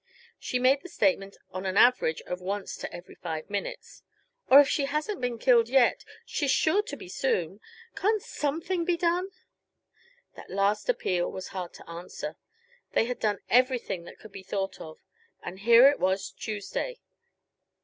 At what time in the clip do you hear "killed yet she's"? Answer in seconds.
5.37-6.49